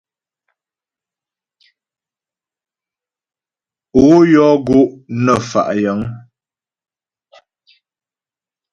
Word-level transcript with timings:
Ó 4.03 4.05
yɔ́ 4.31 4.51
gó' 4.65 4.91
nə 5.23 5.33
fa' 5.49 5.75
yəŋ. 5.83 5.99